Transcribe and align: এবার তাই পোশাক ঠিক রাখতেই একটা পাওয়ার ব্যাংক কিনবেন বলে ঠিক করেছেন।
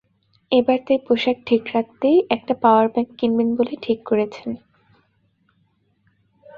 এবার 0.51 0.79
তাই 0.87 0.99
পোশাক 1.07 1.37
ঠিক 1.45 1.63
রাখতেই 1.73 2.17
একটা 2.29 2.53
পাওয়ার 2.61 2.87
ব্যাংক 2.87 3.09
কিনবেন 3.17 3.49
বলে 3.55 3.75
ঠিক 3.81 3.99
করেছেন। 4.05 4.49